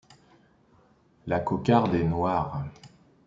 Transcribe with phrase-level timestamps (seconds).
[1.27, 2.65] La cocarde est noire.